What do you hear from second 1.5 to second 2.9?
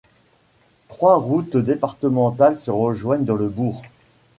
départementales se